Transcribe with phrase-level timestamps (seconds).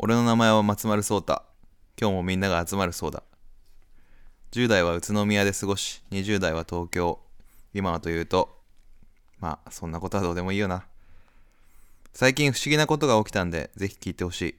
[0.00, 1.42] 俺の名前は松丸聡太。
[2.00, 3.24] 今日もみんなが集まるそうだ。
[4.52, 7.18] 10代は宇都宮で過ごし、20代は東京。
[7.74, 8.60] 今はというと、
[9.40, 10.86] まあ、そんなことはどうでもいいよな。
[12.12, 14.54] 最近不思議なことが起きたんで、ぜひ聞いてほしい。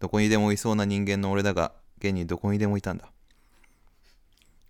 [0.00, 3.10] どこにでもいそうな人間の俺だが、現にどこにでもいたんだ。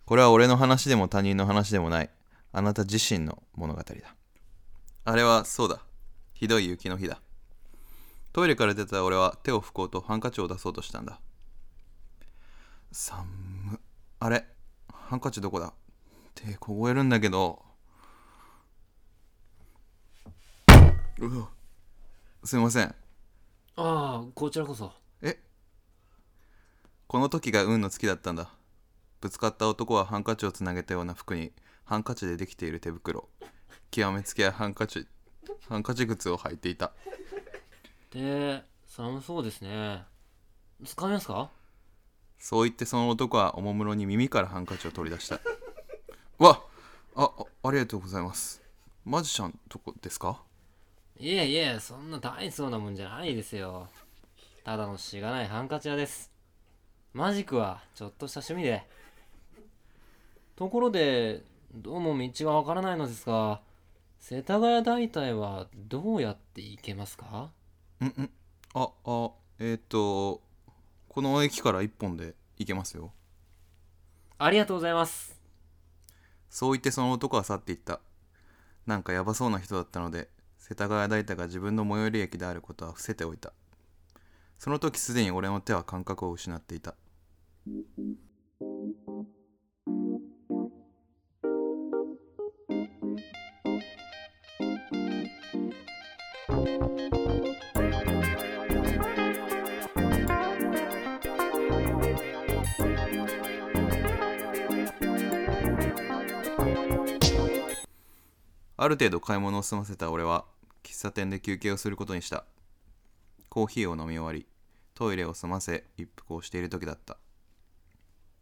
[0.04, 2.10] これは俺の話でも他人の話でもない、
[2.52, 3.94] あなた自身の物語だ。
[5.06, 5.80] あれはそうだ。
[6.34, 7.20] ひどい雪の日だ。
[8.32, 11.20] トイレから出た俺は手を拭こうとハンカチを出そうとしたんだ。
[12.90, 13.78] 寒
[14.20, 14.46] あれ？
[14.90, 15.74] ハンカチどこだ？
[16.34, 17.62] 手凍えるんだけど。
[21.18, 21.48] うわ
[22.42, 22.86] すいません。
[22.86, 22.94] あ
[23.76, 25.38] あこちらこそえ？
[27.06, 28.50] この時が運の月だったんだ。
[29.20, 31.52] ぶつかった男はハンカチをつなげたような服に
[31.84, 33.28] ハンカチでできている手袋
[33.90, 35.06] 極めつけはハンカチ
[35.68, 36.92] ハンカチ靴を履いていた
[38.12, 40.04] で寒そうですね。
[40.84, 41.50] 掴みますか？
[42.38, 45.40] そう言ってその男はおもむろに耳からハンカチを取り出した。
[46.38, 46.60] わ
[47.14, 48.60] ああありがとうございます。
[49.04, 50.42] マジシャンとこですか？
[51.18, 53.88] いえいえそんな大層なもんじゃないですよ。
[54.64, 56.30] ただのしがないハンカチ屋です。
[57.14, 58.86] マジックはちょっとした趣味で。
[60.56, 61.42] ところで
[61.74, 63.60] どうも道がわからないのですが
[64.18, 67.50] 世田谷大体はどうやって行けますか？
[68.04, 68.30] んん。
[68.74, 70.42] ああえっ、と
[71.08, 73.12] この駅から一本で行けますよ。
[74.38, 75.40] ありがとうございます。
[76.50, 78.00] そう言ってその男は去っていった。
[78.86, 83.52] なんかヤバそうな人だったので世田谷大太が自分の最寄り駅であることは伏せておいた。
[84.58, 86.94] その時すでに俺の手は感覚を失っていた
[108.82, 110.44] ある程度買い物を済ませた俺は
[110.82, 112.44] 喫茶店で休憩をすることにした。
[113.48, 114.44] コーヒーを飲み終わり
[114.94, 117.16] トイレを済ませ一服をしている時だった。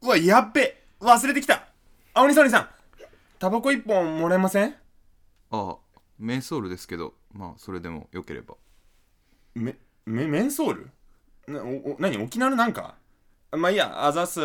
[0.01, 0.83] うわやっべ。
[0.99, 1.69] 忘れてきた。
[2.15, 2.69] あおにさん
[3.39, 4.75] タバコ一本もらえません？
[5.51, 5.77] ああ
[6.19, 8.55] メンソールですけどまあそれでもよければ。
[9.55, 9.77] め
[10.07, 10.91] めメンソール？
[11.49, 12.17] なおお何？
[12.17, 12.95] 沖縄のなんか？
[13.53, 14.41] まあいいやあざっす。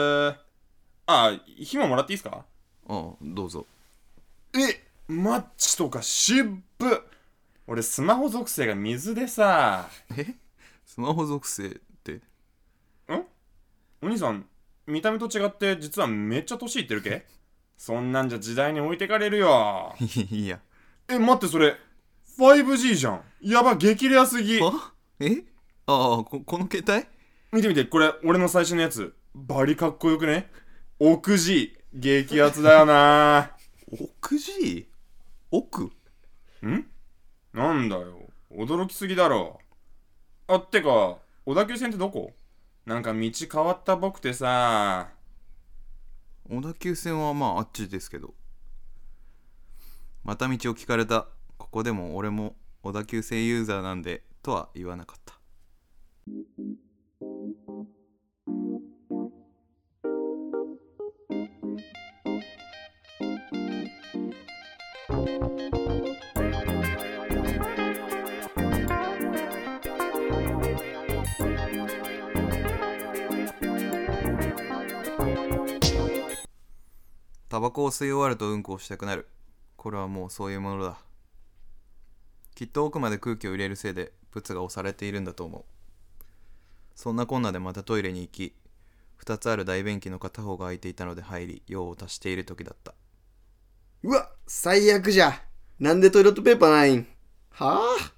[1.07, 2.44] あ火ももらっていいですか？
[2.89, 3.66] ああどうぞ。
[4.56, 6.44] えマッチとかしっ
[6.80, 7.04] ぶ
[7.68, 9.88] 俺スマホ属性が水でさ。
[10.18, 10.36] え？
[10.84, 11.72] スマホ属性っ
[12.04, 12.14] て？
[12.14, 12.22] ん？
[14.02, 14.46] お兄さん
[14.88, 17.26] 見た目と違って実はめっちゃ年いってるけ？
[17.78, 19.96] そんなんじゃ時代に置いてかれるよ。
[20.00, 20.60] いいや。
[21.08, 21.76] え待ってそれ
[22.40, 23.22] 5G じゃん。
[23.42, 24.60] やば激レアすぎ。
[24.62, 25.44] あえ？
[25.86, 27.06] ああここの携帯？
[27.52, 29.14] 見て見てこれ俺の最新のやつ。
[29.36, 30.50] バリかっこよくね？
[30.98, 33.52] 奥 G 激アツだよな。
[33.92, 34.88] 奥 G?
[35.58, 35.90] 奥？
[36.66, 36.86] ん？
[37.54, 38.20] なんだよ。
[38.52, 39.62] 驚きすぎだろ。
[40.48, 42.34] あってか小田急線ってどこ？
[42.86, 45.08] なんか道変わった僕ってさ。
[46.50, 48.34] 小田急線はまああっちですけど。
[50.26, 51.28] また道を聞かれた。
[51.58, 55.34] ここでも俺も小田急線ユーザーなんでとは言わなかった
[77.56, 79.30] タバコを吸い終わるとうんこをしたくなる。
[79.78, 80.98] これはもうそういうものだ。
[82.54, 85.64] きっと奥まで空気を入れるせいでブツが押されているんだと思う。
[86.96, 88.54] そんなこんなでまたトイレに行き
[89.24, 92.94] 2つある大便器の片方が空いていたので入り用を足している時だった。
[94.04, 95.42] うわ、最悪じゃ。
[95.80, 97.08] なんでトイレットペーパーないん？
[97.52, 98.12] はあ？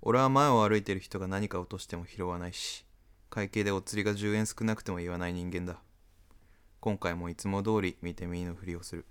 [0.00, 2.86] 俺は前を歩いてる人が何か落としても拾わないし
[3.28, 5.82] 会計でお釣りが10円少なくても言わない人間だ
[6.80, 9.04] 今回もいつも通り見て見ぬふりをする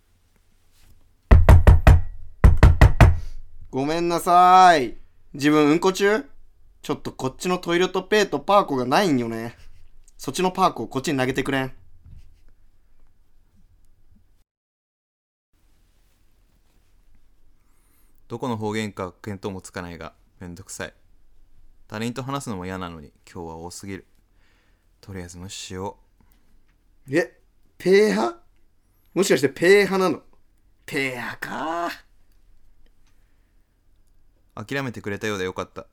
[3.69, 4.95] ごめんなさい。
[5.33, 6.23] 自分うんこ中？
[6.81, 9.57] ちょっとこっちのトイレットペーとパーコがないんよね。
[10.17, 11.73] そっちのパーコをこっちに投げてくれん。
[18.29, 20.93] どこの方言か見当もつかないがめんどくさい
[21.87, 24.05] 他人と話すのも嫌なのに今日は多すぎる
[24.99, 25.97] とりあえず無視しよ
[27.09, 27.39] え、
[27.77, 28.35] ペーハ
[29.13, 30.21] もしかしてペーハなの？
[30.85, 31.87] ペーハか。
[34.55, 35.85] う諦めてくれたようでよかった。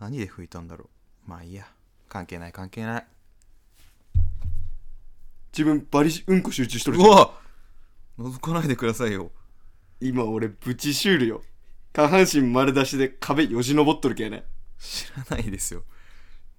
[0.00, 0.90] 何で吹いたんだろ
[1.26, 1.30] う？
[1.30, 1.66] まあいいや。
[2.08, 3.06] 関係ない関係ない。
[5.52, 7.30] 自分バリうんこ集中しとるじゃんうわ！
[8.18, 9.30] 覗かないでくださいよ。
[10.00, 11.42] 今俺ブチシュールよ。
[11.92, 14.44] 下半身丸出しで壁よじ登っとるけね。
[14.78, 15.84] 知らないですよ。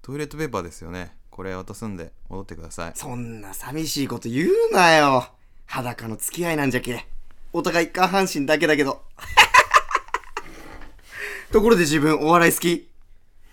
[0.02, 2.92] トイレットペーパーですよねこれ渡すんで戻ってください。
[2.94, 5.28] そんな寂しいこと言うなよ。
[5.66, 7.06] 裸の付き合いなんじゃけ。
[7.52, 9.02] お互い下半身だけだけど。
[11.52, 12.88] ところで自分お笑い好き？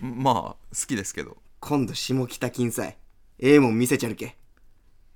[0.03, 0.35] んまあ
[0.75, 1.37] 好きですけど。
[1.59, 2.97] 今度下北金祭。
[3.39, 4.35] ええもん見せちゃるけ。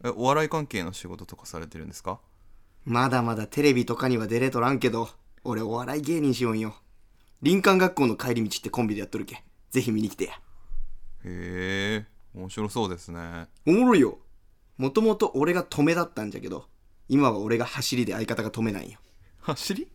[0.03, 2.19] えお笑い関係の仕事とかされてるんですか？
[2.85, 5.07] まだまだテレビとかには出れとらんけど
[5.43, 6.75] 俺お笑い芸人しようんよ。
[7.43, 9.43] 林間学校の帰り道ってコンビでやっとるけ。
[9.71, 10.33] ぜひ見に来てや。
[10.33, 10.39] へ
[11.25, 13.47] え面白そうですね。
[13.65, 14.17] おもろいよ。
[14.77, 16.65] もともと俺が止めだったんじゃけど
[17.07, 18.99] 今は俺が走りで相方が止めないよ。
[19.39, 19.87] 走り？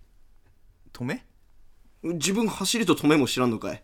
[0.92, 1.24] 止め？
[2.02, 3.82] 自分走りと止めも知らんのかい。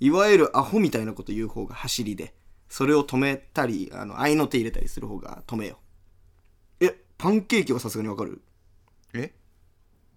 [0.00, 2.34] いわゆるアホみたいなこと言う方が走りで
[2.68, 5.78] それを止めたりあの合いの手入れたりする方が止めよ。
[6.80, 8.42] えパンケーキはさすがにわかる？
[9.14, 9.32] え？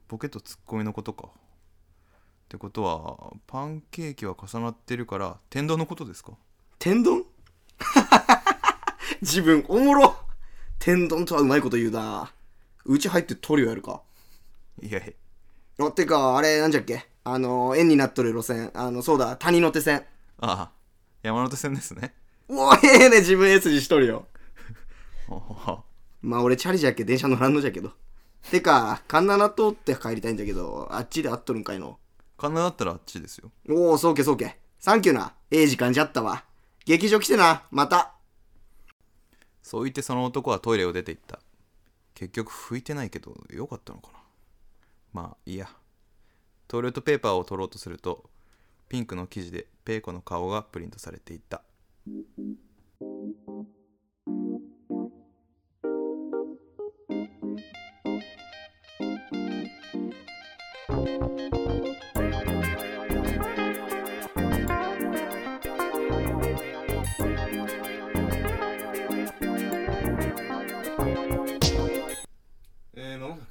[0.07, 1.27] ボケとツッコミのことか。
[1.27, 1.29] っ
[2.49, 6.33] てことはパンケーキは重なってるから天丼のことですか？
[6.79, 7.23] 天丼？
[9.21, 10.15] 自分おもろ。
[10.79, 12.31] 天丼とはうまいこと言うな。
[12.85, 14.01] うち入ってトリオやるか。
[14.81, 14.99] いや。
[14.99, 15.15] い
[15.79, 17.05] あてかあれなんじゃっけ？
[17.23, 18.71] あの円になっとる路線。
[18.73, 20.05] あのそうだ谷の手線。
[20.39, 20.71] ああ。
[21.21, 22.13] 山手線ですね。
[22.49, 24.27] うおええね自分 S 字しとるよ。
[26.21, 27.05] まあ俺チャリじゃっけ？
[27.05, 27.93] 電車乗らんのじゃけど。
[28.51, 31.97] てか神奈川通って帰りたいんじゃけどあっちで会っとるんかいの。
[32.37, 33.51] 神奈だったらあっちですよ。
[33.69, 34.57] おおそうけそうけ。
[34.79, 35.33] サンキューな。
[35.49, 36.43] ええ時間じゃったわ
[36.85, 38.13] 劇場来てなまた。
[39.61, 41.39] そう言ってその男はトイレを出て行った。
[42.13, 44.19] 結局拭いてないけどよかったのかな。
[45.13, 45.69] まあいいや。
[46.67, 48.29] トイレットペーパーを取ろうとすると
[48.89, 51.61] ピンクの生地でペイコの顔がプリントされていった。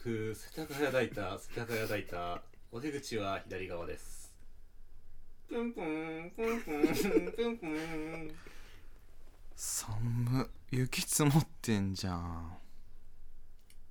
[0.03, 4.35] く世田谷大田世田谷大田お出口は左側です。
[5.49, 8.35] プンプンプンプンプンプン。
[9.55, 12.59] 寒雪積もってんじゃん。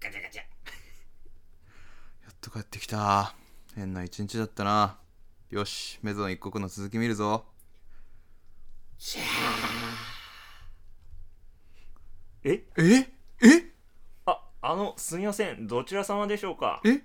[0.01, 0.41] ガチャガチャ。
[0.41, 0.47] や
[2.29, 3.33] っと帰ってきた。
[3.73, 4.97] 変な一日だったな。
[5.49, 7.45] よしメゾン一国の続き見るぞ。
[12.43, 13.07] ええ
[13.41, 13.70] え？
[13.70, 13.70] あ、
[14.71, 15.67] あの、すみません。
[15.67, 16.81] どちら様でしょうか？
[16.85, 17.01] え？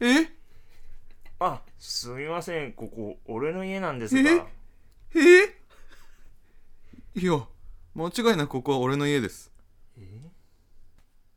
[0.00, 0.32] え？
[1.38, 2.72] あ、すみません。
[2.72, 4.30] ここ、俺の家なんですが。
[5.14, 5.66] え？
[7.14, 7.46] いや
[7.94, 9.50] 間違いなくここは俺の家です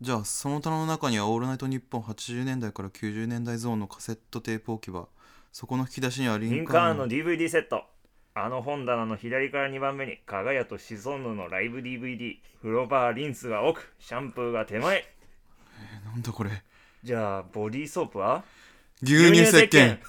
[0.02, 5.08] じゃあその棚の中には「オールナイトニッポン」80年代から90年代ゾーンのカセットテープ置き場
[5.54, 7.84] そこの引き出しにはリリンカーンンカーンの DVD セット。
[8.36, 12.38] あの本棚の左から2番目に、かがやとシソンヌのライブ DVD。
[12.62, 15.04] 風呂場はリンスが奥、シャンプーが手前。
[16.12, 16.52] なんだこれ。
[17.04, 18.44] じゃあ、ボディーソープは？
[19.02, 20.00] 牛乳石鹸。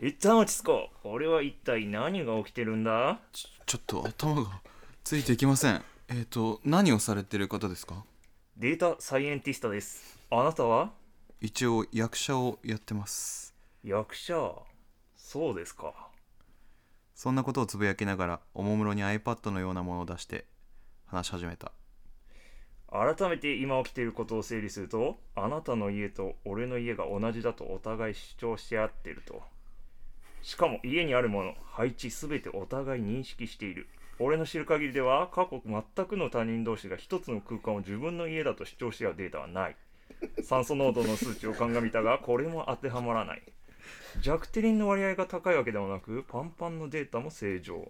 [0.00, 1.08] 一旦落ち着こう。
[1.08, 3.20] 俺は一体何が起きてるんだ？
[3.32, 4.60] ちちょっと頭が
[5.04, 5.82] ついていきません。
[6.08, 8.04] えっ、ー、と何をされてる方ですか？
[8.56, 10.18] データサイエンティストです。
[10.30, 10.90] あなたは？
[11.40, 13.54] 一応役者をやってます。
[13.82, 14.54] 役者？
[15.16, 15.94] そうですか。
[17.14, 20.46] そんなことをつぶやきながらおもむろに iPad のようなものを出して
[21.06, 21.72] 話し始めた
[22.92, 29.42] 改めて今起きていることを整理するとあなたの家と俺の家が同じだとお互い主張し合っていると。
[30.42, 33.88] しかも家にあるもの配置すべてお互い認識している。
[34.18, 39.76] 俺の知る限りでは過去全くの他人同士が一つの空間を自分の家だと主張し合うデータはない。
[40.42, 43.42] 酸素濃度の数値を鑑みたがこれも当てはまらない。
[44.20, 47.88] 弱テリンの割合が高いわけではなくパンパンのデータも正常。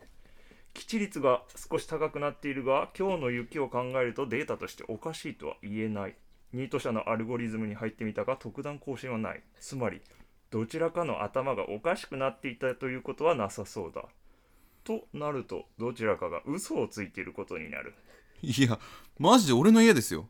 [0.92, 6.14] 基地率が少し高くなっているが今日の雪を考えるとデータとしておかしいとは言えない。
[6.52, 9.42] ニート社のアルゴリズムに入ってみたが特段更新はない。
[9.58, 10.02] つまり
[10.50, 14.04] どちらかの頭がおかしくなっていたということはなさそうだ。
[14.84, 17.94] となるとどちらかが嘘をついていることになる。
[18.42, 18.78] いや
[19.18, 20.28] マジで俺の家ですよ。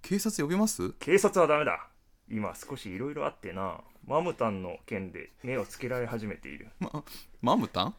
[0.00, 0.92] 警察呼びます？
[1.00, 1.90] 警察はダメだ。
[2.30, 3.82] 今少しいろいろあってな。
[4.06, 6.70] マムタンの件で目をつけられ始めている。
[6.80, 7.04] ま
[7.42, 7.94] マムタン？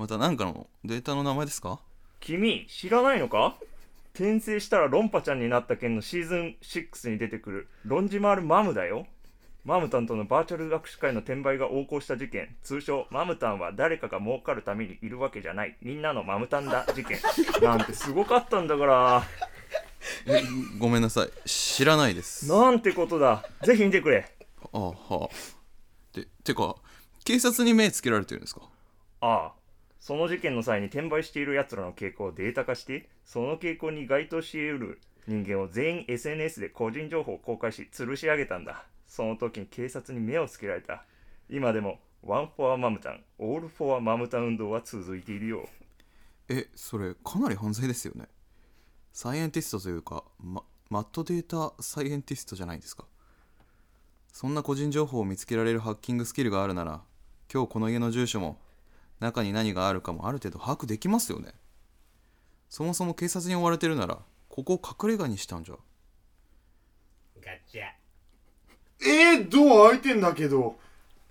[0.00, 1.78] また何かのデータの名前ですか？
[2.20, 3.56] 君知らないのか？
[4.14, 7.68] 転生したらロンパちゃんになった件のシーズン6に出てくる。
[7.84, 9.06] ロンジマールマムだよ。
[9.62, 12.56] マムタンとのバーチャル握手会の転売が横行した事件。
[12.62, 15.76] 通称マムタンは誰かが儲かるためにいるわけじゃない。
[15.82, 17.18] みんなのマムタンだ事件。
[17.60, 19.22] なんてすごかったんだから。
[20.24, 20.42] え
[20.78, 21.30] ごめんなさい。
[21.46, 22.48] 知らないです。
[22.48, 23.46] なんてことだ。
[23.64, 24.34] ぜひ見てくれ。
[24.72, 24.94] あは。
[25.10, 25.28] あ
[26.14, 26.76] ててか
[27.22, 28.62] 警察に目つけられてるんですか？
[29.20, 29.59] ああ
[30.00, 38.84] その事件の際に転売している奴らの傾向をデータ化してその傾向に該当し得る人間を全員 SNS で個人情報を公開し吊るし上げたんだ。
[39.06, 41.04] その時に警察に目をつけられた。
[41.48, 45.68] 今でもワンフォアマムタンオールフォアマムタン運動は続いているよ。
[46.48, 48.26] えそれかなり犯罪ですよね。
[49.12, 53.04] サイエンティストというか、ま、マットデータサイエンティストじゃないですか。
[54.32, 57.02] そんな個人情報を見つけられるハッキングスキルがあるなら
[57.52, 58.58] 今日この家の住所も
[59.20, 61.52] 中に何があるかもある程度把握できますよね。
[62.68, 65.76] そもそも警察に追われてるならここを隠れ家にしたんじゃ。
[67.40, 67.82] ガチャ。
[69.02, 70.78] えー、ドア開いてんだけど。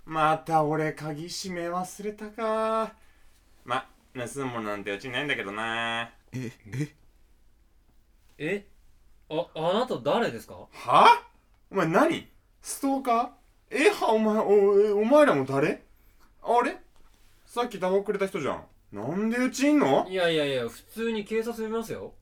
[0.06, 2.94] また俺鍵閉め忘れたか。
[3.64, 6.10] ま盗むものなんてうちにないんだけどな。
[6.32, 6.94] ええ？
[8.38, 8.66] え？
[9.28, 10.54] ああなた誰ですか？
[10.72, 11.22] は？
[11.70, 12.28] お前何？
[12.60, 13.86] ストーカー？
[13.88, 13.90] え？
[13.90, 15.84] はお前おえお前らも誰？
[16.42, 16.79] あれ？
[17.52, 18.62] さっきタバコくれた人じゃん。
[18.92, 20.06] なんでうちいんの？
[20.08, 22.12] いやいやいや普通に警察呼びますよ。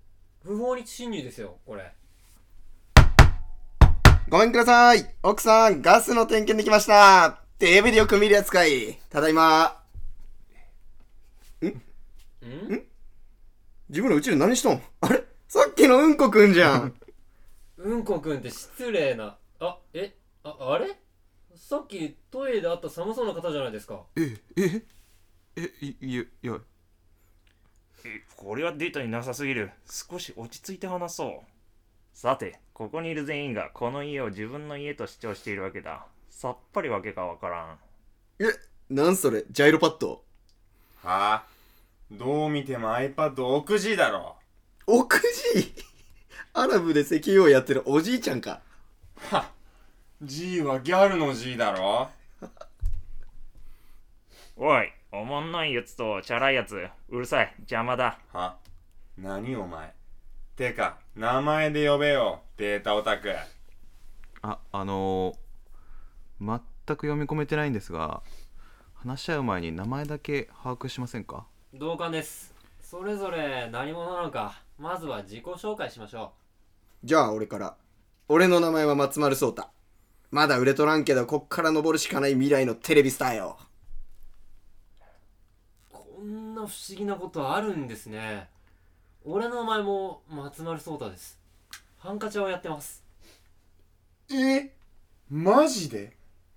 [0.42, 1.92] 不法に侵入ですよこれ。
[4.30, 5.06] ごめんください。
[5.22, 7.42] 奥さん、ガスの点検できました。
[7.58, 8.98] テレビでよく見るやつかい。
[9.10, 9.82] ただいま。
[11.60, 11.74] ん？
[13.90, 14.82] 自分らうちで何しとん？
[15.02, 15.24] あれ？
[15.46, 16.94] さっきのうんこくんじゃん。
[17.76, 19.36] うんこくんって失礼な。
[19.60, 20.14] あえ？
[20.42, 20.98] ああれ？
[21.54, 24.00] さっきトイレで会った寒そうな方じゃないですか。
[24.16, 24.82] ええ？
[25.60, 26.24] えいいや。
[28.04, 29.72] えこれはデータになさすぎる。
[29.90, 31.30] 少し落ち着いて話そう。
[32.12, 36.06] さてここにいる全員がこの家を自分の家と主張しているわけだ。
[36.30, 37.78] さっぱりわけがわからん。
[38.38, 38.44] え、
[38.88, 39.44] なんそれ？
[39.50, 40.22] ジャイロパッド？
[41.02, 41.44] はあ？
[42.10, 44.36] どう見ても iPad 置くじだろ。
[44.86, 45.20] 奥
[45.54, 45.74] じ？
[46.54, 48.60] アラブで石油をやってるおじいちゃんか。
[49.30, 49.50] は
[50.22, 52.08] G はギャルの G だろ。
[54.56, 56.86] おいおもんないやつとチャラいやつ。
[57.08, 57.54] うるさい。
[57.60, 58.18] 邪魔だ。
[58.30, 58.58] は
[59.16, 59.94] 何お前。
[60.54, 63.32] てか名前で呼べよデータオタク。
[64.42, 68.22] ああのー、全く読み込めてないんですが
[68.94, 71.46] 話し合う前に名前だけ把握しませんか？
[71.72, 72.54] 同感です。
[72.82, 76.32] それぞれ何者なのかまずは自己紹介しましょ
[77.02, 77.76] じゃあ俺から。
[78.28, 79.68] 俺の名前は松丸聡太。
[80.30, 83.56] まだ売れとらんけど、こっから登るしかない未来のテレビスターよ。
[86.58, 88.48] な不思議なことあるんですね。
[89.24, 91.38] 俺の名前も松丸聡太です。
[91.98, 93.04] ハンカチをやってます。
[94.30, 94.72] え？
[95.30, 96.16] マジで？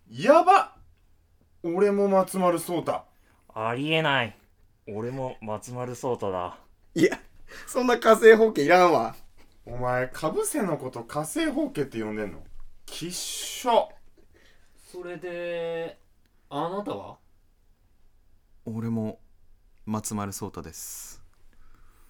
[0.10, 0.75] やば！
[1.63, 3.01] 俺も松丸聡太
[3.53, 4.36] ありえない。
[4.88, 6.58] 俺も松丸聡太だ
[6.96, 7.20] いや、
[7.67, 9.15] そんな火星放棄いらんわ。
[9.65, 12.39] お前かぶせのこと火星放棄って呼んでんの？
[12.86, 13.91] きっしょ。
[14.91, 15.98] それで
[16.50, 17.17] あなたは？
[18.65, 19.20] 俺も
[19.85, 21.23] 松丸聡太です。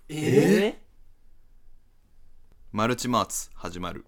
[0.09, 0.77] え
[2.73, 4.05] マルチマーツ始まる